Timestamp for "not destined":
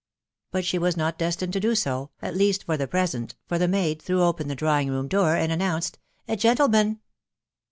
0.97-1.53